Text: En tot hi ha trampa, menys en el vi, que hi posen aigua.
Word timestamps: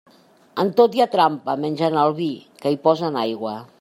En 0.61 0.69
tot 0.79 0.95
hi 0.97 1.03
ha 1.03 1.07
trampa, 1.15 1.55
menys 1.65 1.83
en 1.89 1.99
el 2.05 2.17
vi, 2.21 2.31
que 2.65 2.73
hi 2.77 2.81
posen 2.89 3.21
aigua. 3.27 3.55